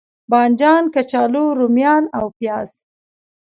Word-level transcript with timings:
بانجان، 0.31 0.83
کچالو، 0.93 1.45
روميان 1.59 2.03
او 2.17 2.25
پیاز 2.37 2.71